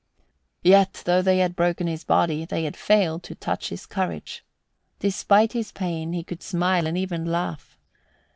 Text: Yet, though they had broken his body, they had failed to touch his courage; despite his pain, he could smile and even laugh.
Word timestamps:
Yet, 0.63 1.03
though 1.05 1.21
they 1.21 1.37
had 1.37 1.55
broken 1.55 1.85
his 1.85 2.03
body, 2.03 2.43
they 2.43 2.63
had 2.63 2.75
failed 2.75 3.21
to 3.21 3.35
touch 3.35 3.69
his 3.69 3.85
courage; 3.85 4.43
despite 4.97 5.53
his 5.53 5.71
pain, 5.71 6.11
he 6.13 6.23
could 6.23 6.41
smile 6.41 6.87
and 6.87 6.97
even 6.97 7.23
laugh. 7.23 7.77